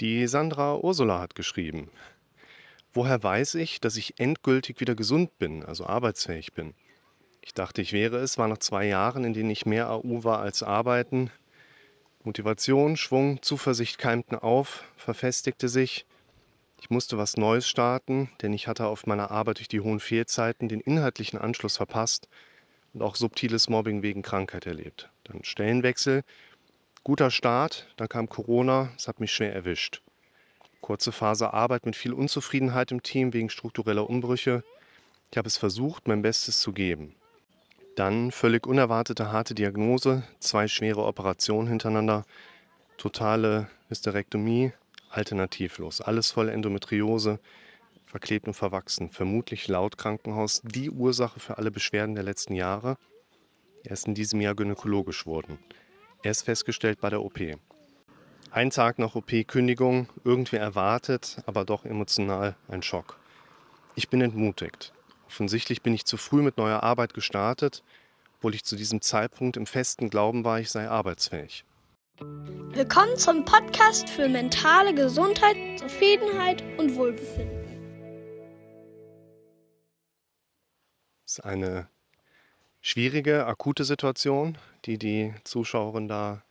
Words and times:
Die 0.00 0.26
Sandra 0.26 0.76
Ursula 0.76 1.20
hat 1.20 1.36
geschrieben. 1.36 1.88
Woher 2.92 3.22
weiß 3.22 3.54
ich, 3.54 3.80
dass 3.80 3.96
ich 3.96 4.18
endgültig 4.18 4.80
wieder 4.80 4.96
gesund 4.96 5.38
bin, 5.38 5.64
also 5.64 5.86
arbeitsfähig 5.86 6.52
bin? 6.52 6.74
Ich 7.42 7.54
dachte, 7.54 7.80
ich 7.80 7.92
wäre 7.92 8.16
es, 8.16 8.36
war 8.36 8.48
nach 8.48 8.58
zwei 8.58 8.86
Jahren, 8.86 9.22
in 9.22 9.34
denen 9.34 9.50
ich 9.50 9.66
mehr 9.66 9.90
AU 9.90 10.24
war 10.24 10.40
als 10.40 10.64
arbeiten. 10.64 11.30
Motivation, 12.24 12.96
Schwung, 12.96 13.40
Zuversicht 13.42 13.98
keimten 13.98 14.34
auf, 14.34 14.82
verfestigte 14.96 15.68
sich. 15.68 16.06
Ich 16.80 16.90
musste 16.90 17.16
was 17.16 17.36
Neues 17.36 17.68
starten, 17.68 18.30
denn 18.42 18.52
ich 18.52 18.66
hatte 18.66 18.86
auf 18.86 19.06
meiner 19.06 19.30
Arbeit 19.30 19.58
durch 19.58 19.68
die 19.68 19.80
hohen 19.80 20.00
Fehlzeiten 20.00 20.68
den 20.68 20.80
inhaltlichen 20.80 21.38
Anschluss 21.38 21.76
verpasst 21.76 22.28
und 22.94 23.02
auch 23.02 23.14
subtiles 23.14 23.68
Mobbing 23.68 24.02
wegen 24.02 24.22
Krankheit 24.22 24.66
erlebt. 24.66 25.08
Dann 25.22 25.44
Stellenwechsel, 25.44 26.24
guter 27.04 27.30
Start, 27.30 27.86
dann 27.98 28.08
kam 28.08 28.30
Corona, 28.30 28.88
es 28.96 29.06
hat 29.06 29.20
mich 29.20 29.30
schwer 29.30 29.54
erwischt. 29.54 30.02
Kurze 30.80 31.12
Phase 31.12 31.52
Arbeit 31.52 31.84
mit 31.84 31.96
viel 31.96 32.14
Unzufriedenheit 32.14 32.90
im 32.92 33.02
Team 33.02 33.34
wegen 33.34 33.50
struktureller 33.50 34.08
Umbrüche. 34.08 34.64
Ich 35.30 35.36
habe 35.36 35.46
es 35.46 35.58
versucht, 35.58 36.08
mein 36.08 36.22
Bestes 36.22 36.60
zu 36.60 36.72
geben. 36.72 37.14
Dann 37.94 38.32
völlig 38.32 38.66
unerwartete 38.66 39.30
harte 39.30 39.54
Diagnose, 39.54 40.24
zwei 40.40 40.66
schwere 40.66 41.04
Operationen 41.04 41.68
hintereinander, 41.68 42.24
totale 42.96 43.68
Hysterektomie, 43.88 44.72
alternativlos. 45.10 46.00
Alles 46.00 46.30
voll 46.30 46.48
Endometriose, 46.48 47.38
verklebt 48.06 48.46
und 48.46 48.54
verwachsen. 48.54 49.10
Vermutlich 49.10 49.68
laut 49.68 49.98
Krankenhaus 49.98 50.62
die 50.64 50.90
Ursache 50.90 51.38
für 51.38 51.58
alle 51.58 51.70
Beschwerden 51.70 52.14
der 52.14 52.24
letzten 52.24 52.54
Jahre. 52.54 52.96
Erst 53.84 54.06
in 54.06 54.14
diesem 54.14 54.40
Jahr 54.40 54.54
gynäkologisch 54.54 55.26
wurden. 55.26 55.58
Erst 56.24 56.46
festgestellt 56.46 57.02
bei 57.02 57.10
der 57.10 57.22
OP. 57.22 57.38
Ein 58.50 58.70
Tag 58.70 58.98
nach 58.98 59.14
OP-Kündigung, 59.14 60.08
irgendwie 60.24 60.56
erwartet, 60.56 61.42
aber 61.44 61.66
doch 61.66 61.84
emotional 61.84 62.56
ein 62.66 62.82
Schock. 62.82 63.18
Ich 63.94 64.08
bin 64.08 64.22
entmutigt. 64.22 64.94
Offensichtlich 65.26 65.82
bin 65.82 65.92
ich 65.92 66.06
zu 66.06 66.16
früh 66.16 66.40
mit 66.40 66.56
neuer 66.56 66.82
Arbeit 66.82 67.12
gestartet, 67.12 67.82
obwohl 68.38 68.54
ich 68.54 68.64
zu 68.64 68.74
diesem 68.74 69.02
Zeitpunkt 69.02 69.58
im 69.58 69.66
festen 69.66 70.08
Glauben 70.08 70.46
war, 70.46 70.60
ich 70.60 70.70
sei 70.70 70.88
arbeitsfähig. 70.88 71.66
Willkommen 72.18 73.18
zum 73.18 73.44
Podcast 73.44 74.08
für 74.08 74.26
mentale 74.26 74.94
Gesundheit, 74.94 75.78
Zufriedenheit 75.78 76.64
und 76.78 76.96
Wohlbefinden. 76.96 77.64
Es 81.26 81.38
ist 81.38 81.44
eine 81.44 81.86
schwierige, 82.84 83.46
akute 83.46 83.82
Situation, 83.84 84.58
die 84.84 84.98
die 84.98 85.32
Zuschauerin 85.44 86.06
da 86.06 86.44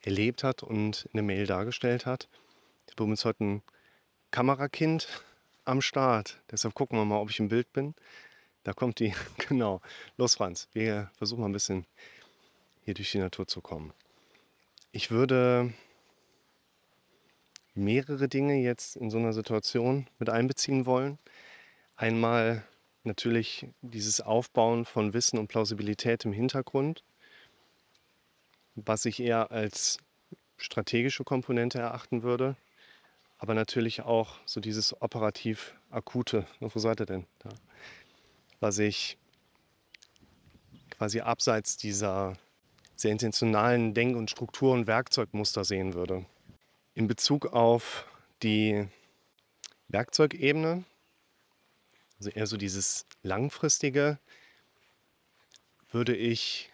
erlebt 0.00 0.42
hat 0.42 0.62
und 0.62 1.04
in 1.04 1.10
der 1.12 1.22
Mail 1.22 1.46
dargestellt 1.46 2.06
hat. 2.06 2.28
Ich 2.86 2.94
habe 2.94 3.02
übrigens 3.02 3.26
heute 3.26 3.44
ein 3.44 3.62
Kamerakind 4.30 5.06
am 5.66 5.82
Start. 5.82 6.40
Deshalb 6.50 6.72
gucken 6.72 6.98
wir 6.98 7.04
mal, 7.04 7.18
ob 7.18 7.28
ich 7.28 7.40
im 7.40 7.50
Bild 7.50 7.70
bin. 7.74 7.94
Da 8.64 8.72
kommt 8.72 9.00
die, 9.00 9.12
genau. 9.48 9.82
Los, 10.16 10.34
Franz, 10.34 10.66
wir 10.72 11.10
versuchen 11.18 11.42
mal 11.42 11.50
ein 11.50 11.52
bisschen 11.52 11.84
hier 12.86 12.94
durch 12.94 13.12
die 13.12 13.18
Natur 13.18 13.46
zu 13.46 13.60
kommen. 13.60 13.92
Ich 14.92 15.10
würde 15.10 15.74
mehrere 17.74 18.28
Dinge 18.28 18.54
jetzt 18.62 18.96
in 18.96 19.10
so 19.10 19.18
einer 19.18 19.34
Situation 19.34 20.06
mit 20.18 20.30
einbeziehen 20.30 20.86
wollen. 20.86 21.18
Einmal 21.96 22.64
natürlich 23.04 23.66
dieses 23.82 24.20
Aufbauen 24.20 24.84
von 24.84 25.14
Wissen 25.14 25.38
und 25.38 25.48
Plausibilität 25.48 26.24
im 26.24 26.32
Hintergrund, 26.32 27.04
was 28.74 29.04
ich 29.04 29.20
eher 29.20 29.50
als 29.50 29.98
strategische 30.56 31.24
Komponente 31.24 31.78
erachten 31.78 32.22
würde, 32.22 32.56
aber 33.38 33.54
natürlich 33.54 34.02
auch 34.02 34.36
so 34.44 34.60
dieses 34.60 35.00
operativ 35.00 35.74
akute, 35.90 36.46
wo 36.60 36.78
seid 36.78 37.00
ihr 37.00 37.06
denn? 37.06 37.26
Da. 37.38 37.50
Was 38.60 38.78
ich 38.78 39.16
quasi 40.90 41.20
abseits 41.20 41.76
dieser 41.76 42.36
sehr 42.96 43.12
intentionalen 43.12 43.94
Denk- 43.94 44.16
und 44.16 44.30
Struktur- 44.30 44.72
und 44.72 44.88
Werkzeugmuster 44.88 45.64
sehen 45.64 45.94
würde. 45.94 46.26
In 46.94 47.06
Bezug 47.06 47.46
auf 47.46 48.06
die 48.42 48.88
Werkzeugebene, 49.86 50.84
also 52.18 52.30
eher 52.30 52.46
so 52.46 52.56
dieses 52.56 53.06
langfristige, 53.22 54.18
würde 55.90 56.14
ich 56.14 56.70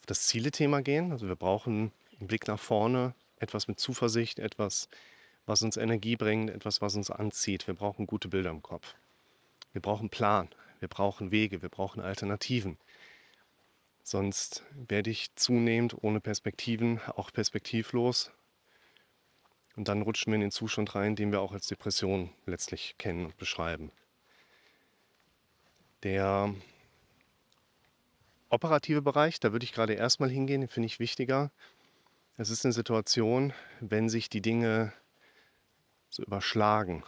auf 0.00 0.06
das 0.06 0.26
Zielethema 0.26 0.80
gehen. 0.80 1.12
Also 1.12 1.28
wir 1.28 1.36
brauchen 1.36 1.92
einen 2.18 2.28
Blick 2.28 2.46
nach 2.48 2.60
vorne, 2.60 3.14
etwas 3.36 3.68
mit 3.68 3.80
Zuversicht, 3.80 4.38
etwas, 4.38 4.88
was 5.46 5.62
uns 5.62 5.76
Energie 5.76 6.16
bringt, 6.16 6.50
etwas, 6.50 6.80
was 6.80 6.96
uns 6.96 7.10
anzieht. 7.10 7.66
Wir 7.66 7.74
brauchen 7.74 8.06
gute 8.06 8.28
Bilder 8.28 8.50
im 8.50 8.62
Kopf. 8.62 8.94
Wir 9.72 9.80
brauchen 9.80 10.10
Plan, 10.10 10.48
wir 10.80 10.88
brauchen 10.88 11.30
Wege, 11.30 11.62
wir 11.62 11.68
brauchen 11.68 12.00
Alternativen. 12.00 12.76
Sonst 14.02 14.64
werde 14.88 15.10
ich 15.10 15.34
zunehmend 15.36 16.02
ohne 16.02 16.20
Perspektiven 16.20 17.00
auch 17.14 17.32
perspektivlos. 17.32 18.32
Und 19.76 19.88
dann 19.88 20.02
rutschen 20.02 20.32
wir 20.32 20.34
in 20.34 20.40
den 20.40 20.50
Zustand 20.50 20.94
rein, 20.94 21.14
den 21.14 21.30
wir 21.30 21.40
auch 21.40 21.52
als 21.52 21.68
Depression 21.68 22.30
letztlich 22.44 22.96
kennen 22.98 23.26
und 23.26 23.36
beschreiben. 23.36 23.92
Der 26.02 26.54
operative 28.48 29.02
Bereich, 29.02 29.38
da 29.38 29.52
würde 29.52 29.64
ich 29.64 29.72
gerade 29.72 29.94
erstmal 29.94 30.30
hingehen, 30.30 30.62
den 30.62 30.68
finde 30.68 30.86
ich 30.86 30.98
wichtiger. 30.98 31.50
Es 32.36 32.48
ist 32.48 32.64
eine 32.64 32.72
Situation, 32.72 33.52
wenn 33.80 34.08
sich 34.08 34.30
die 34.30 34.40
Dinge 34.40 34.92
so 36.08 36.22
überschlagen. 36.22 37.04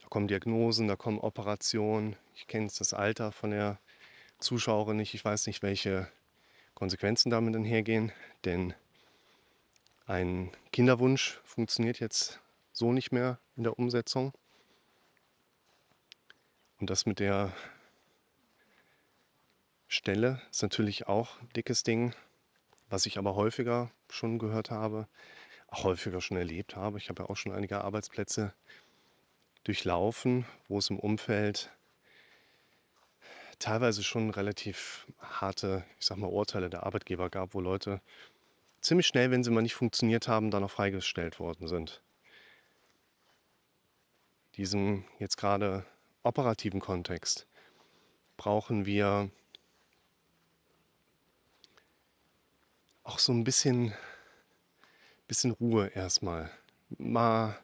Da 0.00 0.08
kommen 0.08 0.28
Diagnosen, 0.28 0.86
da 0.86 0.96
kommen 0.96 1.18
Operationen. 1.18 2.16
Ich 2.34 2.46
kenne 2.46 2.66
jetzt 2.66 2.80
das 2.80 2.94
Alter 2.94 3.32
von 3.32 3.50
der 3.50 3.78
Zuschauerin 4.38 4.96
nicht. 4.96 5.14
Ich 5.14 5.24
weiß 5.24 5.46
nicht, 5.48 5.62
welche 5.62 6.08
Konsequenzen 6.74 7.30
damit 7.30 7.56
einhergehen, 7.56 8.12
denn 8.44 8.72
ein 10.06 10.50
Kinderwunsch 10.72 11.40
funktioniert 11.44 12.00
jetzt 12.00 12.40
so 12.72 12.92
nicht 12.92 13.12
mehr 13.12 13.38
in 13.56 13.64
der 13.64 13.78
Umsetzung. 13.78 14.32
Und 16.78 16.88
das 16.88 17.04
mit 17.04 17.18
der 17.18 17.52
Stelle 19.92 20.40
ist 20.52 20.62
natürlich 20.62 21.08
auch 21.08 21.40
ein 21.40 21.48
dickes 21.56 21.82
Ding, 21.82 22.14
was 22.90 23.06
ich 23.06 23.18
aber 23.18 23.34
häufiger 23.34 23.90
schon 24.08 24.38
gehört 24.38 24.70
habe, 24.70 25.08
auch 25.66 25.82
häufiger 25.82 26.20
schon 26.20 26.36
erlebt 26.36 26.76
habe. 26.76 26.98
Ich 26.98 27.08
habe 27.08 27.24
ja 27.24 27.28
auch 27.28 27.36
schon 27.36 27.50
einige 27.50 27.82
Arbeitsplätze 27.82 28.54
durchlaufen, 29.64 30.46
wo 30.68 30.78
es 30.78 30.90
im 30.90 30.98
Umfeld 31.00 31.70
teilweise 33.58 34.04
schon 34.04 34.30
relativ 34.30 35.08
harte, 35.18 35.84
ich 35.98 36.06
sag 36.06 36.18
mal, 36.18 36.28
Urteile 36.28 36.70
der 36.70 36.84
Arbeitgeber 36.84 37.28
gab, 37.28 37.54
wo 37.54 37.60
Leute 37.60 38.00
ziemlich 38.80 39.08
schnell, 39.08 39.32
wenn 39.32 39.42
sie 39.42 39.50
mal 39.50 39.60
nicht 39.60 39.74
funktioniert 39.74 40.28
haben, 40.28 40.52
dann 40.52 40.62
auch 40.62 40.70
freigestellt 40.70 41.40
worden 41.40 41.66
sind. 41.66 42.00
Diesem 44.54 45.04
jetzt 45.18 45.36
gerade 45.36 45.84
operativen 46.22 46.78
Kontext 46.78 47.48
brauchen 48.36 48.86
wir 48.86 49.30
auch 53.10 53.18
so 53.18 53.32
ein 53.32 53.42
bisschen, 53.42 53.92
bisschen 55.26 55.50
Ruhe 55.50 55.88
erstmal. 55.88 56.48
Mal, 56.96 57.58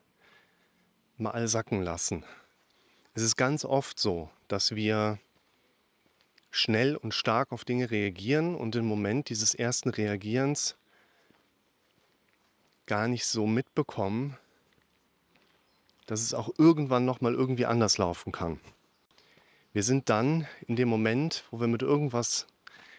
mal 1.19 1.47
sacken 1.47 1.83
lassen. 1.83 2.25
Es 3.15 3.23
ist 3.23 3.37
ganz 3.37 3.65
oft 3.65 3.97
so, 4.01 4.29
dass 4.49 4.75
wir 4.75 5.21
schnell 6.51 6.97
und 6.97 7.15
stark 7.15 7.53
auf 7.53 7.65
Dinge 7.65 7.93
reagieren 7.93 8.57
und 8.57 8.75
im 8.75 8.87
Moment 8.87 9.29
dieses 9.29 9.55
ersten 9.55 9.91
Reagierens 9.91 10.75
gar 12.87 13.07
nicht 13.07 13.25
so 13.25 13.47
mitbekommen, 13.47 14.37
dass 16.07 16.23
es 16.23 16.35
auch 16.35 16.51
irgendwann 16.59 17.05
nochmal 17.05 17.35
irgendwie 17.35 17.67
anders 17.67 17.99
laufen 17.99 18.33
kann. 18.33 18.59
Wir 19.73 19.85
sind 19.85 20.09
dann 20.09 20.49
in 20.67 20.75
dem 20.75 20.89
Moment, 20.89 21.45
wo 21.53 21.61
wir 21.61 21.69
mit 21.69 21.83
irgendwas 21.83 22.49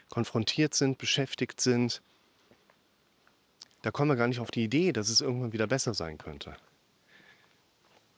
konfrontiert 0.07 0.75
sind, 0.75 0.97
beschäftigt 0.97 1.59
sind, 1.59 2.01
da 3.87 3.91
kommen 3.91 4.11
wir 4.11 4.17
gar 4.17 4.27
nicht 4.27 4.41
auf 4.41 4.51
die 4.51 4.65
Idee, 4.65 4.91
dass 4.91 5.07
es 5.07 5.21
irgendwann 5.21 5.53
wieder 5.53 5.65
besser 5.65 5.93
sein 5.93 6.17
könnte. 6.17 6.57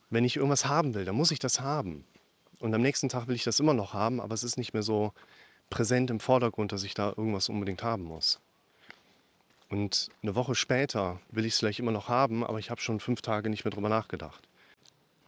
Wenn 0.09 0.25
ich 0.25 0.37
irgendwas 0.37 0.65
haben 0.65 0.95
will, 0.95 1.05
dann 1.05 1.13
muss 1.13 1.29
ich 1.29 1.37
das 1.37 1.59
haben. 1.59 2.05
Und 2.57 2.73
am 2.73 2.81
nächsten 2.81 3.07
Tag 3.07 3.27
will 3.27 3.35
ich 3.35 3.43
das 3.43 3.59
immer 3.59 3.75
noch 3.75 3.93
haben, 3.93 4.19
aber 4.19 4.33
es 4.33 4.43
ist 4.43 4.57
nicht 4.57 4.73
mehr 4.73 4.81
so 4.81 5.13
präsent 5.69 6.09
im 6.09 6.19
Vordergrund, 6.19 6.71
dass 6.71 6.81
ich 6.81 6.95
da 6.95 7.09
irgendwas 7.09 7.49
unbedingt 7.49 7.83
haben 7.83 8.01
muss. 8.01 8.39
Und 9.69 10.09
eine 10.23 10.33
Woche 10.33 10.55
später 10.55 11.19
will 11.29 11.45
ich 11.45 11.53
es 11.53 11.59
vielleicht 11.59 11.77
immer 11.77 11.91
noch 11.91 12.07
haben, 12.07 12.43
aber 12.43 12.57
ich 12.57 12.71
habe 12.71 12.81
schon 12.81 12.99
fünf 12.99 13.21
Tage 13.21 13.51
nicht 13.51 13.63
mehr 13.63 13.71
drüber 13.71 13.89
nachgedacht. 13.89 14.41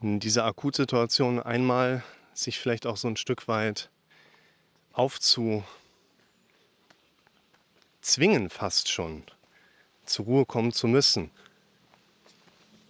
In 0.01 0.19
dieser 0.19 0.45
Akutsituation 0.45 1.39
einmal 1.39 2.03
sich 2.33 2.57
vielleicht 2.57 2.87
auch 2.87 2.97
so 2.97 3.07
ein 3.07 3.15
Stück 3.15 3.47
weit 3.47 3.91
aufzuzwingen, 4.93 5.69
fast 8.49 8.89
schon 8.89 9.23
zur 10.11 10.25
Ruhe 10.25 10.45
kommen 10.45 10.71
zu 10.71 10.87
müssen. 10.87 11.31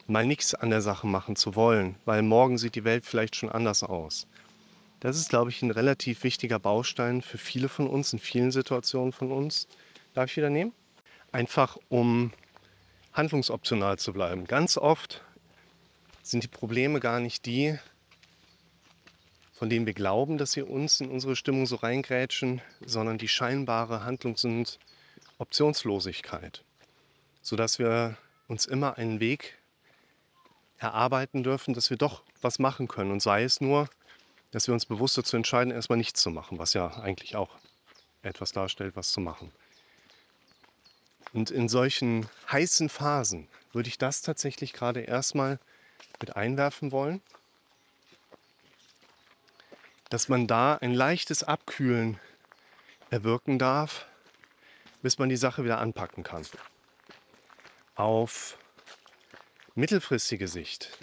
mal 0.08 0.26
nichts 0.26 0.54
an 0.54 0.70
der 0.70 0.82
Sache 0.82 1.08
machen 1.08 1.36
zu 1.36 1.56
wollen, 1.56 1.96
weil 2.06 2.22
morgen 2.22 2.58
sieht 2.58 2.76
die 2.76 2.84
Welt 2.84 3.06
vielleicht 3.06 3.36
schon 3.36 3.50
anders 3.50 3.84
aus. 3.84 4.28
Das 5.00 5.18
ist, 5.18 5.30
glaube 5.30 5.50
ich, 5.50 5.62
ein 5.62 5.72
relativ 5.72 6.24
wichtiger 6.24 6.60
Baustein 6.60 7.22
für 7.22 7.38
viele 7.38 7.70
von 7.70 7.88
uns, 7.88 8.14
in 8.14 8.20
vielen 8.20 8.52
Situationen 8.52 9.14
von 9.14 9.32
uns. 9.32 9.68
Darf 10.14 10.30
ich 10.30 10.38
wieder 10.38 10.50
nehmen? 10.50 10.74
Einfach 11.32 11.78
um 11.90 12.34
handlungsoptional 13.14 13.98
zu 13.98 14.14
bleiben. 14.14 14.46
Ganz 14.46 14.78
oft 14.78 15.24
sind 16.24 16.44
die 16.44 16.50
Probleme 16.50 17.00
gar 17.00 17.20
nicht 17.20 17.46
die, 17.46 17.80
von 19.54 19.70
denen 19.70 19.86
wir 19.86 19.94
glauben, 19.94 20.38
dass 20.38 20.52
sie 20.52 20.62
uns 20.62 21.02
in 21.02 21.10
unsere 21.10 21.36
Stimmung 21.36 21.66
so 21.66 21.78
reingrätschen, 21.78 22.62
sondern 22.86 23.18
die 23.18 23.28
scheinbare 23.28 24.04
Handlungs- 24.04 24.44
und 24.44 24.80
Optionslosigkeit, 25.38 26.64
sodass 27.42 27.80
wir 27.80 28.18
uns 28.48 28.66
immer 28.66 28.98
einen 28.98 29.20
Weg 29.20 29.58
erarbeiten 30.78 31.44
dürfen, 31.44 31.74
dass 31.74 31.90
wir 31.90 31.98
doch 31.98 32.24
was 32.42 32.60
machen 32.60 32.88
können. 32.88 33.12
Und 33.12 33.22
sei 33.22 33.44
es 33.44 33.62
nur, 33.62 33.90
dass 34.52 34.68
wir 34.68 34.74
uns 34.74 34.86
bewusst 34.86 35.18
dazu 35.18 35.38
entscheiden, 35.38 35.72
erstmal 35.72 35.98
nichts 35.98 36.22
zu 36.22 36.30
machen, 36.30 36.60
was 36.60 36.74
ja 36.74 36.88
eigentlich 37.02 37.36
auch 37.36 37.50
etwas 38.24 38.52
darstellt, 38.52 38.96
was 38.96 39.12
zu 39.12 39.22
machen. 39.22 39.52
Und 41.34 41.50
in 41.50 41.70
solchen 41.70 42.28
heißen 42.52 42.90
Phasen 42.90 43.48
würde 43.72 43.90
ich 43.90 43.98
das 43.98 44.22
tatsächlich 44.22 44.74
gerade 44.74 45.02
erstmal 45.02 45.60
mit 46.20 46.36
einwerfen 46.36 46.92
wollen 46.92 47.22
dass 50.12 50.28
man 50.28 50.46
da 50.46 50.76
ein 50.76 50.94
leichtes 50.94 51.42
Abkühlen 51.42 52.20
erwirken 53.10 53.58
darf, 53.58 54.06
bis 55.02 55.18
man 55.18 55.30
die 55.30 55.38
Sache 55.38 55.64
wieder 55.64 55.80
anpacken 55.80 56.24
kann. 56.24 56.46
Auf 57.96 58.58
mittelfristige 59.76 60.48
Sicht 60.48 60.98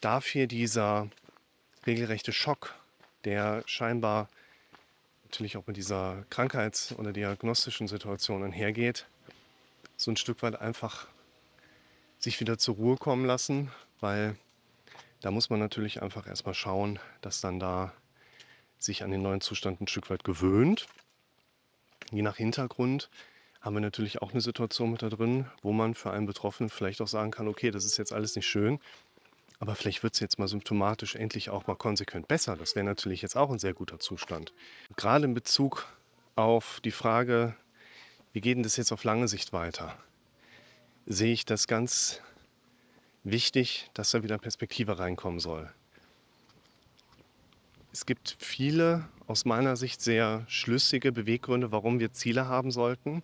darf 0.00 0.26
hier 0.26 0.46
dieser 0.46 1.08
regelrechte 1.84 2.32
Schock, 2.32 2.74
der 3.24 3.64
scheinbar 3.66 4.28
natürlich 5.24 5.56
auch 5.56 5.66
mit 5.66 5.76
dieser 5.76 6.24
Krankheits- 6.30 6.92
oder 6.92 7.12
diagnostischen 7.12 7.88
Situation 7.88 8.44
einhergeht, 8.44 9.06
so 9.96 10.12
ein 10.12 10.16
Stück 10.16 10.42
weit 10.42 10.60
einfach 10.60 11.08
sich 12.18 12.38
wieder 12.38 12.56
zur 12.56 12.76
Ruhe 12.76 12.96
kommen 12.96 13.24
lassen, 13.24 13.72
weil 13.98 14.36
da 15.20 15.32
muss 15.32 15.50
man 15.50 15.58
natürlich 15.58 16.02
einfach 16.02 16.26
erstmal 16.26 16.54
schauen, 16.54 17.00
dass 17.20 17.40
dann 17.40 17.58
da 17.58 17.92
sich 18.78 19.02
an 19.02 19.10
den 19.10 19.22
neuen 19.22 19.40
Zustand 19.40 19.80
ein 19.80 19.88
Stück 19.88 20.08
weit 20.08 20.22
gewöhnt. 20.22 20.86
Je 22.12 22.22
nach 22.22 22.36
Hintergrund 22.36 23.10
haben 23.60 23.74
wir 23.74 23.80
natürlich 23.80 24.22
auch 24.22 24.32
eine 24.32 24.40
Situation 24.40 24.90
mit 24.90 25.02
da 25.02 25.08
drin, 25.08 25.46
wo 25.62 25.72
man 25.72 25.94
für 25.94 26.10
einen 26.10 26.26
Betroffenen 26.26 26.70
vielleicht 26.70 27.00
auch 27.00 27.08
sagen 27.08 27.30
kann, 27.30 27.48
okay, 27.48 27.70
das 27.70 27.84
ist 27.84 27.98
jetzt 27.98 28.12
alles 28.12 28.36
nicht 28.36 28.46
schön, 28.46 28.80
aber 29.58 29.74
vielleicht 29.74 30.02
wird 30.02 30.14
es 30.14 30.20
jetzt 30.20 30.38
mal 30.38 30.48
symptomatisch 30.48 31.14
endlich 31.14 31.50
auch 31.50 31.66
mal 31.66 31.76
konsequent 31.76 32.26
besser. 32.28 32.56
Das 32.56 32.74
wäre 32.74 32.86
natürlich 32.86 33.20
jetzt 33.20 33.36
auch 33.36 33.50
ein 33.50 33.58
sehr 33.58 33.74
guter 33.74 33.98
Zustand. 33.98 34.54
Gerade 34.96 35.26
in 35.26 35.34
Bezug 35.34 35.86
auf 36.34 36.80
die 36.82 36.90
Frage, 36.90 37.54
wie 38.32 38.40
geht 38.40 38.56
denn 38.56 38.62
das 38.62 38.76
jetzt 38.76 38.92
auf 38.92 39.04
lange 39.04 39.28
Sicht 39.28 39.52
weiter, 39.52 39.96
sehe 41.04 41.32
ich 41.32 41.44
das 41.44 41.66
ganz 41.66 42.22
wichtig, 43.22 43.90
dass 43.92 44.10
da 44.10 44.22
wieder 44.22 44.38
Perspektive 44.38 44.98
reinkommen 44.98 45.40
soll. 45.40 45.70
Es 47.92 48.06
gibt 48.06 48.36
viele 48.38 49.08
aus 49.26 49.44
meiner 49.44 49.76
Sicht 49.76 50.00
sehr 50.00 50.44
schlüssige 50.48 51.12
Beweggründe, 51.12 51.72
warum 51.72 51.98
wir 51.98 52.12
Ziele 52.12 52.46
haben 52.46 52.70
sollten. 52.70 53.22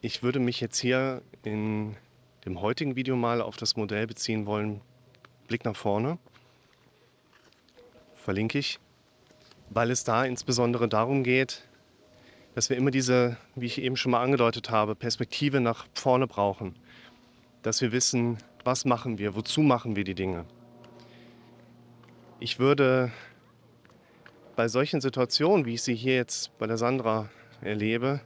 Ich 0.00 0.22
würde 0.22 0.38
mich 0.38 0.60
jetzt 0.60 0.78
hier 0.78 1.22
in 1.42 1.96
dem 2.44 2.60
heutigen 2.60 2.94
Video 2.94 3.16
mal 3.16 3.42
auf 3.42 3.56
das 3.56 3.74
Modell 3.74 4.06
beziehen 4.06 4.46
wollen, 4.46 4.80
Blick 5.48 5.64
nach 5.64 5.74
vorne. 5.74 6.18
Verlinke 8.14 8.60
ich, 8.60 8.78
weil 9.70 9.90
es 9.90 10.04
da 10.04 10.24
insbesondere 10.24 10.88
darum 10.88 11.24
geht, 11.24 11.64
dass 12.54 12.70
wir 12.70 12.76
immer 12.76 12.92
diese, 12.92 13.38
wie 13.56 13.66
ich 13.66 13.82
eben 13.82 13.96
schon 13.96 14.12
mal 14.12 14.22
angedeutet 14.22 14.70
habe, 14.70 14.94
Perspektive 14.94 15.60
nach 15.60 15.84
vorne 15.94 16.28
brauchen. 16.28 16.76
Dass 17.62 17.80
wir 17.80 17.90
wissen, 17.90 18.38
was 18.62 18.84
machen 18.84 19.18
wir, 19.18 19.34
wozu 19.34 19.62
machen 19.62 19.96
wir 19.96 20.04
die 20.04 20.14
Dinge. 20.14 20.44
Ich 22.38 22.60
würde 22.60 23.10
bei 24.54 24.68
solchen 24.68 25.00
Situationen, 25.00 25.66
wie 25.66 25.74
ich 25.74 25.82
sie 25.82 25.96
hier 25.96 26.14
jetzt 26.14 26.56
bei 26.58 26.68
der 26.68 26.76
Sandra 26.76 27.28
erlebe, 27.62 28.20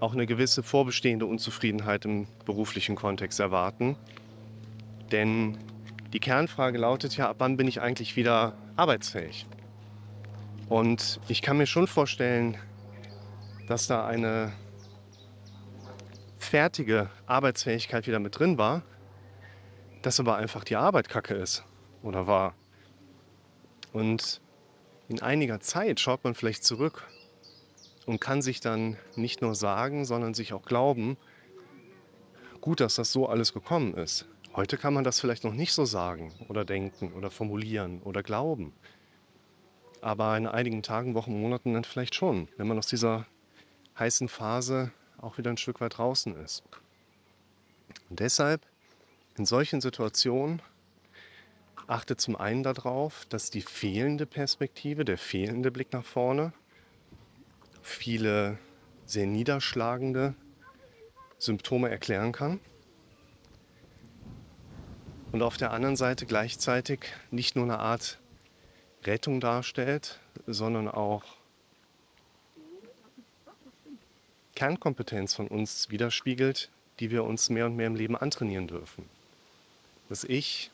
auch 0.00 0.12
eine 0.12 0.26
gewisse 0.26 0.62
vorbestehende 0.62 1.26
Unzufriedenheit 1.26 2.04
im 2.04 2.26
beruflichen 2.44 2.96
Kontext 2.96 3.40
erwarten. 3.40 3.96
Denn 5.12 5.58
die 6.12 6.20
Kernfrage 6.20 6.78
lautet 6.78 7.16
ja, 7.16 7.28
ab 7.28 7.36
wann 7.38 7.56
bin 7.56 7.68
ich 7.68 7.80
eigentlich 7.80 8.16
wieder 8.16 8.56
arbeitsfähig? 8.76 9.46
Und 10.68 11.20
ich 11.28 11.42
kann 11.42 11.56
mir 11.56 11.66
schon 11.66 11.86
vorstellen, 11.86 12.56
dass 13.68 13.86
da 13.86 14.06
eine 14.06 14.52
fertige 16.38 17.10
Arbeitsfähigkeit 17.26 18.06
wieder 18.06 18.18
mit 18.18 18.38
drin 18.38 18.58
war, 18.58 18.82
dass 20.02 20.20
aber 20.20 20.36
einfach 20.36 20.64
die 20.64 20.76
Arbeit 20.76 21.08
kacke 21.08 21.34
ist 21.34 21.64
oder 22.02 22.26
war. 22.26 22.54
Und 23.92 24.40
in 25.08 25.22
einiger 25.22 25.60
Zeit 25.60 26.00
schaut 26.00 26.24
man 26.24 26.34
vielleicht 26.34 26.64
zurück 26.64 27.06
und 28.06 28.20
kann 28.20 28.42
sich 28.42 28.60
dann 28.60 28.96
nicht 29.16 29.42
nur 29.42 29.54
sagen, 29.54 30.04
sondern 30.04 30.34
sich 30.34 30.52
auch 30.52 30.64
glauben, 30.64 31.16
gut, 32.60 32.80
dass 32.80 32.94
das 32.96 33.12
so 33.12 33.28
alles 33.28 33.52
gekommen 33.52 33.94
ist. 33.94 34.26
Heute 34.54 34.76
kann 34.76 34.94
man 34.94 35.04
das 35.04 35.20
vielleicht 35.20 35.44
noch 35.44 35.52
nicht 35.52 35.72
so 35.72 35.84
sagen 35.84 36.32
oder 36.48 36.64
denken 36.64 37.12
oder 37.12 37.30
formulieren 37.30 38.00
oder 38.02 38.22
glauben. 38.22 38.72
Aber 40.00 40.36
in 40.36 40.46
einigen 40.46 40.82
Tagen, 40.82 41.14
Wochen, 41.14 41.40
Monaten 41.40 41.74
dann 41.74 41.84
vielleicht 41.84 42.14
schon, 42.14 42.48
wenn 42.56 42.68
man 42.68 42.78
aus 42.78 42.86
dieser 42.86 43.26
heißen 43.98 44.28
Phase 44.28 44.92
auch 45.18 45.38
wieder 45.38 45.50
ein 45.50 45.56
Stück 45.56 45.80
weit 45.80 45.98
draußen 45.98 46.36
ist. 46.36 46.62
Und 48.10 48.20
deshalb 48.20 48.60
in 49.36 49.46
solchen 49.46 49.80
Situationen 49.80 50.62
achte 51.86 52.16
zum 52.16 52.36
einen 52.36 52.62
darauf, 52.62 53.26
dass 53.28 53.50
die 53.50 53.62
fehlende 53.62 54.26
Perspektive, 54.26 55.04
der 55.04 55.18
fehlende 55.18 55.70
Blick 55.70 55.92
nach 55.92 56.04
vorne, 56.04 56.52
viele 57.84 58.58
sehr 59.04 59.26
niederschlagende 59.26 60.34
Symptome 61.38 61.90
erklären 61.90 62.32
kann. 62.32 62.58
Und 65.30 65.42
auf 65.42 65.58
der 65.58 65.72
anderen 65.72 65.94
Seite 65.94 66.26
gleichzeitig 66.26 67.00
nicht 67.30 67.56
nur 67.56 67.64
eine 67.64 67.78
Art 67.78 68.18
Rettung 69.04 69.40
darstellt, 69.40 70.18
sondern 70.46 70.88
auch 70.88 71.22
Kernkompetenz 74.54 75.34
von 75.34 75.48
uns 75.48 75.90
widerspiegelt, 75.90 76.70
die 77.00 77.10
wir 77.10 77.24
uns 77.24 77.50
mehr 77.50 77.66
und 77.66 77.76
mehr 77.76 77.88
im 77.88 77.96
Leben 77.96 78.16
antrainieren 78.16 78.66
dürfen. 78.66 79.04
Dass 80.08 80.24
ich 80.24 80.70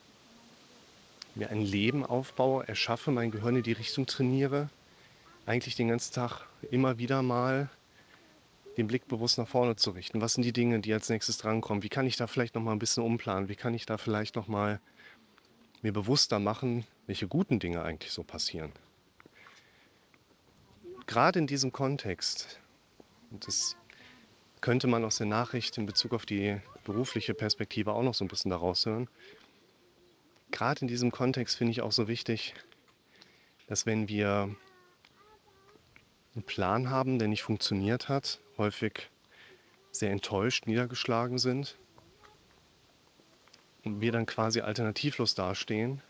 mir 1.35 1.49
ein 1.49 1.61
Leben 1.61 2.05
aufbaue, 2.05 2.67
erschaffe, 2.67 3.11
mein 3.11 3.31
Gehirn 3.31 3.57
in 3.57 3.63
die 3.63 3.71
Richtung 3.73 4.05
trainiere, 4.05 4.69
eigentlich 5.45 5.75
den 5.75 5.89
ganzen 5.89 6.13
Tag 6.13 6.45
immer 6.69 6.97
wieder 6.97 7.21
mal 7.21 7.69
den 8.77 8.87
Blick 8.87 9.07
bewusst 9.07 9.37
nach 9.37 9.47
vorne 9.47 9.75
zu 9.75 9.91
richten. 9.91 10.21
Was 10.21 10.33
sind 10.33 10.43
die 10.43 10.53
Dinge, 10.53 10.79
die 10.79 10.93
als 10.93 11.09
nächstes 11.09 11.37
drankommen? 11.37 11.83
Wie 11.83 11.89
kann 11.89 12.07
ich 12.07 12.15
da 12.15 12.27
vielleicht 12.27 12.55
noch 12.55 12.61
mal 12.61 12.71
ein 12.71 12.79
bisschen 12.79 13.03
umplanen? 13.03 13.49
Wie 13.49 13.55
kann 13.55 13.73
ich 13.73 13.85
da 13.85 13.97
vielleicht 13.97 14.35
noch 14.35 14.47
mal 14.47 14.79
mir 15.81 15.91
bewusster 15.91 16.39
machen, 16.39 16.85
welche 17.07 17.27
guten 17.27 17.59
Dinge 17.59 17.83
eigentlich 17.83 18.11
so 18.11 18.23
passieren? 18.23 18.71
Gerade 21.05 21.39
in 21.39 21.47
diesem 21.47 21.71
Kontext, 21.71 22.59
und 23.31 23.45
das 23.45 23.75
könnte 24.61 24.87
man 24.87 25.03
aus 25.03 25.17
der 25.17 25.27
Nachricht 25.27 25.77
in 25.77 25.85
Bezug 25.85 26.13
auf 26.13 26.25
die 26.25 26.61
berufliche 26.85 27.33
Perspektive 27.33 27.93
auch 27.93 28.03
noch 28.03 28.13
so 28.13 28.23
ein 28.23 28.29
bisschen 28.29 28.51
daraus 28.51 28.85
hören, 28.85 29.09
gerade 30.51 30.81
in 30.81 30.87
diesem 30.87 31.11
Kontext 31.11 31.57
finde 31.57 31.71
ich 31.71 31.81
auch 31.81 31.91
so 31.91 32.07
wichtig, 32.07 32.53
dass 33.67 33.85
wenn 33.85 34.07
wir 34.07 34.55
einen 36.35 36.43
Plan 36.43 36.89
haben, 36.89 37.19
der 37.19 37.27
nicht 37.27 37.43
funktioniert 37.43 38.09
hat, 38.09 38.39
häufig 38.57 39.09
sehr 39.91 40.11
enttäuscht, 40.11 40.67
niedergeschlagen 40.67 41.37
sind 41.37 41.75
und 43.83 44.01
wir 44.01 44.11
dann 44.11 44.25
quasi 44.25 44.61
alternativlos 44.61 45.35
dastehen, 45.35 46.01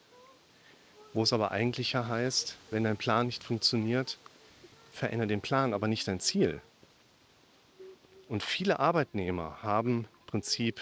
wo 1.13 1.23
es 1.23 1.33
aber 1.33 1.51
eigentlich 1.51 1.93
ja 1.93 2.07
heißt, 2.07 2.57
wenn 2.69 2.83
dein 2.83 2.97
Plan 2.97 3.25
nicht 3.25 3.43
funktioniert, 3.43 4.17
verändere 4.91 5.27
den 5.27 5.41
Plan, 5.41 5.73
aber 5.73 5.87
nicht 5.87 6.07
dein 6.07 6.19
Ziel. 6.19 6.61
Und 8.27 8.43
viele 8.43 8.79
Arbeitnehmer 8.79 9.61
haben 9.61 10.05
im 10.05 10.27
Prinzip 10.27 10.81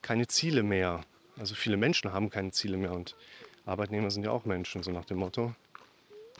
keine 0.00 0.26
Ziele 0.26 0.62
mehr 0.62 1.04
also 1.38 1.54
viele 1.54 1.76
Menschen 1.76 2.12
haben 2.12 2.30
keine 2.30 2.50
Ziele 2.52 2.76
mehr 2.76 2.92
und 2.92 3.16
Arbeitnehmer 3.64 4.10
sind 4.10 4.24
ja 4.24 4.30
auch 4.30 4.44
Menschen, 4.44 4.82
so 4.82 4.90
nach 4.90 5.04
dem 5.04 5.18
Motto. 5.18 5.54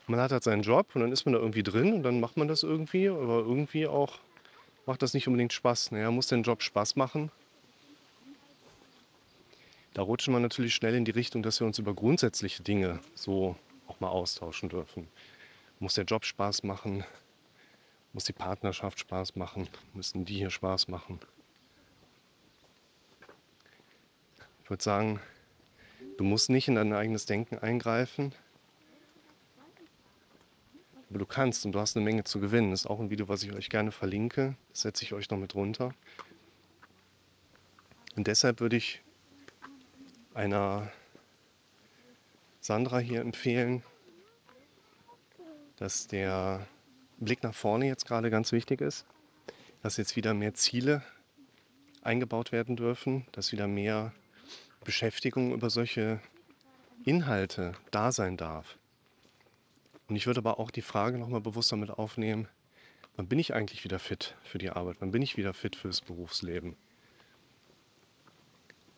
Man 0.07 0.21
hat 0.21 0.33
halt 0.33 0.43
seinen 0.43 0.63
Job 0.63 0.89
und 0.95 1.01
dann 1.01 1.13
ist 1.13 1.25
man 1.25 1.35
da 1.35 1.41
irgendwie 1.41 1.63
drin 1.63 1.93
und 1.95 2.03
dann 2.03 2.21
macht 2.21 2.37
man 2.37 2.49
das 2.49 2.63
irgendwie, 2.63 3.09
aber 3.09 3.39
irgendwie 3.39 3.87
auch 3.87 4.19
macht 4.87 5.03
das 5.03 5.15
nicht 5.15 5.29
unbedingt 5.29 5.53
Spaß. 5.53 5.93
Naja, 5.93 6.11
muss 6.11 6.27
den 6.27 6.43
Job 6.43 6.63
Spaß 6.63 6.97
machen? 6.97 7.31
Da 9.95 10.03
rutschen 10.03 10.33
wir 10.33 10.41
natürlich 10.41 10.75
schnell 10.75 10.95
in 10.95 11.05
die 11.05 11.11
Richtung, 11.11 11.43
dass 11.43 11.61
wir 11.61 11.67
uns 11.67 11.79
über 11.79 11.95
grundsätzliche 11.95 12.63
Dinge 12.63 13.01
so 13.15 13.57
auch 13.87 14.01
mal 14.01 14.09
austauschen 14.09 14.69
dürfen. 14.69 15.07
Muss 15.79 15.95
der 15.95 16.05
Job 16.05 16.25
Spaß 16.25 16.63
machen? 16.63 17.05
Muss 18.13 18.25
die 18.25 18.33
Partnerschaft 18.33 18.99
Spaß 19.01 19.37
machen? 19.37 19.69
Müssen 19.95 20.25
die 20.25 20.35
hier 20.35 20.51
Spaß 20.51 20.89
machen? 20.89 21.21
Ich 24.65 24.71
würde 24.71 24.83
sagen, 24.83 25.21
du 26.17 26.25
musst 26.25 26.49
nicht 26.49 26.69
in 26.69 26.77
dein 26.77 26.93
eigenes 26.93 27.27
Denken 27.27 27.59
eingreifen, 27.59 28.35
aber 31.13 31.19
du 31.19 31.27
kannst 31.27 31.67
und 31.67 31.73
du 31.73 31.79
hast 31.79 31.95
eine 31.95 32.07
Menge 32.07 32.25
zu 32.25 32.41
gewinnen. 32.41 32.71
Das 32.71 32.81
ist 32.81 32.87
auch 32.87 32.99
ein 32.99 33.11
Video, 33.11 33.29
was 33.29 33.43
ich 33.43 33.53
euch 33.53 33.69
gerne 33.69 33.93
verlinke. 33.93 34.57
Das 34.71 34.81
setze 34.81 35.05
ich 35.05 35.13
euch 35.13 35.29
noch 35.29 35.37
mit 35.37 35.55
runter. 35.55 35.93
Und 38.17 38.29
deshalb 38.29 38.61
würde 38.61 38.77
ich 38.77 39.03
einer 40.33 40.91
Sandra 42.61 42.99
hier 42.99 43.21
empfehlen, 43.21 43.83
dass 45.77 46.07
der 46.07 46.67
Blick 47.19 47.43
nach 47.43 47.55
vorne 47.55 47.89
jetzt 47.89 48.07
gerade 48.07 48.31
ganz 48.31 48.51
wichtig 48.51 48.81
ist, 48.81 49.05
dass 49.83 49.99
jetzt 49.99 50.17
wieder 50.17 50.33
mehr 50.33 50.55
Ziele 50.55 51.03
eingebaut 52.01 52.53
werden 52.53 52.75
dürfen, 52.75 53.27
dass 53.33 53.53
wieder 53.53 53.69
mehr 53.69 54.15
Beschäftigung 54.83 55.53
über 55.53 55.69
solche 55.69 56.21
Inhalte 57.05 57.75
da 57.91 58.13
sein 58.13 58.39
darf. 58.39 58.79
Und 60.13 60.17
ich 60.17 60.27
würde 60.27 60.41
aber 60.41 60.61
auch 60.61 60.71
die 60.71 60.83
Frage 60.83 61.17
nochmal 61.17 61.41
bewusst 61.41 61.73
damit 61.73 61.89
aufnehmen, 61.89 62.47
wann 63.17 63.29
bin 63.29 63.39
ich 63.39 63.55
eigentlich 63.55 63.83
wieder 63.83 63.99
fit 63.99 64.35
für 64.43 64.59
die 64.59 64.69
Arbeit? 64.69 64.97
Wann 65.01 65.11
bin 65.11 65.23
ich 65.23 65.39
wieder 65.39 65.55
fit 65.55 65.75
fürs 65.75 66.03
Berufsleben? 66.03 66.77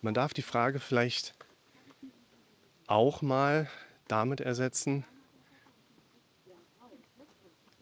Man 0.03 0.13
darf 0.13 0.35
die 0.35 0.43
Frage 0.43 0.81
vielleicht 0.81 1.37
auch 2.89 3.23
mal 3.23 3.71
damit 4.09 4.41
ersetzen, 4.41 5.05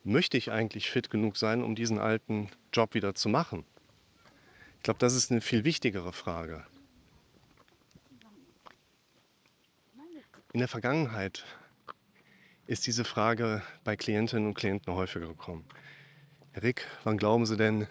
möchte 0.04 0.36
ich 0.36 0.50
eigentlich 0.50 0.90
fit 0.90 1.08
genug 1.08 1.38
sein, 1.38 1.62
um 1.62 1.74
diesen 1.74 1.98
alten 1.98 2.50
Job 2.70 2.92
wieder 2.92 3.14
zu 3.14 3.30
machen? 3.30 3.64
Ich 4.76 4.82
glaube, 4.82 4.98
das 4.98 5.14
ist 5.14 5.30
eine 5.30 5.40
viel 5.40 5.64
wichtigere 5.64 6.12
Frage. 6.12 6.66
In 10.52 10.58
der 10.58 10.68
Vergangenheit 10.68 11.46
ist 12.66 12.86
diese 12.86 13.04
Frage 13.04 13.62
bei 13.84 13.96
Klientinnen 13.96 14.46
und 14.46 14.54
Klienten 14.54 14.94
häufiger 14.94 15.26
gekommen. 15.26 15.64
Rick, 16.60 16.86
wann 17.04 17.18
glauben 17.18 17.46
Sie 17.46 17.56
denn, 17.56 17.86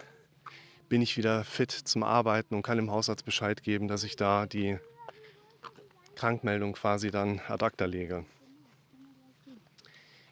bin 0.88 1.02
ich 1.02 1.16
wieder 1.16 1.44
fit 1.44 1.70
zum 1.72 2.02
Arbeiten 2.02 2.54
und 2.54 2.62
kann 2.62 2.76
dem 2.76 2.90
Hausarzt 2.90 3.24
Bescheid 3.24 3.62
geben, 3.62 3.88
dass 3.88 4.04
ich 4.04 4.16
da 4.16 4.46
die 4.46 4.78
Krankmeldung 6.14 6.74
quasi 6.74 7.10
dann 7.10 7.40
ad 7.48 7.64
acta 7.64 7.84
lege? 7.84 8.24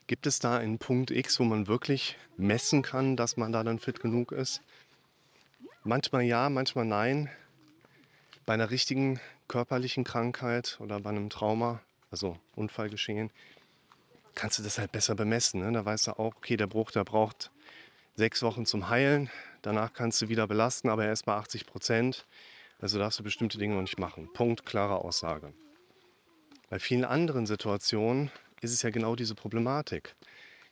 Gibt 0.06 0.26
es 0.26 0.38
da 0.38 0.58
einen 0.58 0.78
Punkt 0.78 1.10
X, 1.10 1.38
wo 1.38 1.44
man 1.44 1.66
wirklich 1.66 2.16
messen 2.36 2.82
kann, 2.82 3.16
dass 3.16 3.36
man 3.36 3.52
da 3.52 3.62
dann 3.62 3.78
fit 3.78 4.00
genug 4.00 4.32
ist? 4.32 4.60
Manchmal 5.84 6.22
ja, 6.22 6.50
manchmal 6.50 6.84
nein. 6.84 7.30
Bei 8.44 8.54
einer 8.54 8.70
richtigen 8.70 9.20
körperlichen 9.48 10.04
Krankheit 10.04 10.78
oder 10.80 11.00
bei 11.00 11.10
einem 11.10 11.30
Trauma 11.30 11.80
also 12.10 12.36
Unfall 12.54 12.90
geschehen, 12.90 13.30
kannst 14.34 14.58
du 14.58 14.62
das 14.62 14.78
halt 14.78 14.92
besser 14.92 15.14
bemessen. 15.14 15.60
Ne? 15.60 15.72
Da 15.72 15.84
weißt 15.84 16.08
du 16.08 16.12
auch, 16.12 16.36
okay, 16.36 16.56
der 16.56 16.66
Bruch, 16.66 16.90
der 16.90 17.04
braucht 17.04 17.50
sechs 18.16 18.42
Wochen 18.42 18.66
zum 18.66 18.88
Heilen. 18.88 19.30
Danach 19.62 19.92
kannst 19.92 20.22
du 20.22 20.28
wieder 20.28 20.46
belasten, 20.46 20.88
aber 20.88 21.04
erst 21.04 21.26
bei 21.26 21.34
80 21.34 21.66
Prozent. 21.66 22.26
Also 22.80 22.98
darfst 22.98 23.18
du 23.18 23.22
bestimmte 23.22 23.58
Dinge 23.58 23.74
noch 23.74 23.82
nicht 23.82 23.98
machen. 23.98 24.32
Punkt, 24.32 24.64
klare 24.64 25.04
Aussage. 25.04 25.52
Bei 26.68 26.78
vielen 26.78 27.04
anderen 27.04 27.46
Situationen 27.46 28.30
ist 28.60 28.72
es 28.72 28.82
ja 28.82 28.90
genau 28.90 29.16
diese 29.16 29.34
Problematik. 29.34 30.14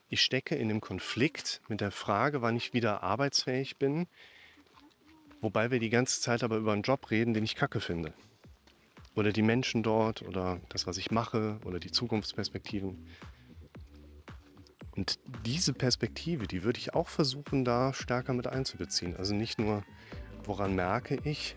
Ich 0.08 0.22
stecke 0.22 0.54
in 0.54 0.68
dem 0.68 0.80
Konflikt 0.80 1.60
mit 1.68 1.80
der 1.80 1.90
Frage, 1.90 2.40
wann 2.40 2.56
ich 2.56 2.72
wieder 2.72 3.02
arbeitsfähig 3.02 3.76
bin, 3.76 4.06
wobei 5.40 5.70
wir 5.70 5.80
die 5.80 5.90
ganze 5.90 6.20
Zeit 6.20 6.42
aber 6.42 6.56
über 6.56 6.72
einen 6.72 6.82
Job 6.82 7.10
reden, 7.10 7.34
den 7.34 7.44
ich 7.44 7.56
kacke 7.56 7.80
finde 7.80 8.14
oder 9.18 9.32
die 9.32 9.42
Menschen 9.42 9.82
dort 9.82 10.22
oder 10.22 10.60
das, 10.68 10.86
was 10.86 10.96
ich 10.96 11.10
mache 11.10 11.58
oder 11.64 11.80
die 11.80 11.90
Zukunftsperspektiven. 11.90 13.06
Und 14.98 15.20
diese 15.46 15.74
Perspektive, 15.74 16.48
die 16.48 16.64
würde 16.64 16.80
ich 16.80 16.92
auch 16.92 17.06
versuchen, 17.06 17.64
da 17.64 17.92
stärker 17.92 18.32
mit 18.32 18.48
einzubeziehen. 18.48 19.14
Also 19.16 19.32
nicht 19.32 19.60
nur, 19.60 19.84
woran 20.42 20.74
merke 20.74 21.20
ich, 21.22 21.54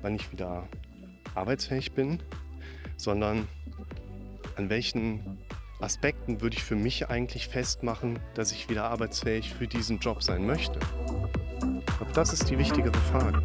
wann 0.00 0.14
ich 0.14 0.32
wieder 0.32 0.66
arbeitsfähig 1.34 1.92
bin, 1.92 2.22
sondern 2.96 3.46
an 4.56 4.70
welchen 4.70 5.36
Aspekten 5.80 6.40
würde 6.40 6.56
ich 6.56 6.62
für 6.62 6.76
mich 6.76 7.10
eigentlich 7.10 7.46
festmachen, 7.46 8.18
dass 8.32 8.52
ich 8.52 8.70
wieder 8.70 8.84
arbeitsfähig 8.84 9.52
für 9.52 9.66
diesen 9.66 9.98
Job 9.98 10.22
sein 10.22 10.46
möchte. 10.46 10.80
Ich 11.60 11.96
glaube, 11.98 12.12
das 12.14 12.32
ist 12.32 12.48
die 12.48 12.56
wichtigere 12.56 12.98
Frage. 13.12 13.42